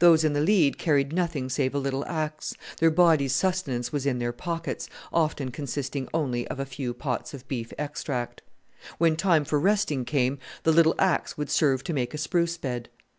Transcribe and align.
Those 0.00 0.22
in 0.22 0.34
the 0.34 0.42
lead 0.42 0.76
carried 0.76 1.14
nothing 1.14 1.48
save 1.48 1.74
a 1.74 1.78
little 1.78 2.04
axe 2.04 2.52
their 2.76 2.90
body's 2.90 3.32
sustenance 3.34 3.90
was 3.90 4.04
in 4.04 4.18
their 4.18 4.30
pockets, 4.30 4.86
often 5.10 5.50
consisting 5.50 6.10
only 6.12 6.46
of 6.48 6.60
a 6.60 6.66
few 6.66 6.92
pots 6.92 7.32
of 7.32 7.48
beef 7.48 7.72
extract. 7.78 8.42
When 8.98 9.16
time 9.16 9.46
for 9.46 9.58
resting 9.58 10.04
came 10.04 10.38
the 10.64 10.72
little 10.72 10.94
axe 10.98 11.38
would 11.38 11.48
serve 11.48 11.84
to 11.84 11.94
make 11.94 12.12
a 12.12 12.18
spruce 12.18 12.58
bed. 12.58 12.90